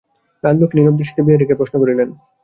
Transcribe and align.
রাজলক্ষ্মী 0.43 0.77
নীরব 0.77 0.95
দৃষ্টিতে 0.99 1.25
বিহারীকে 1.25 1.57
প্রশ্ন 1.59 1.75
করিলেন। 1.81 2.09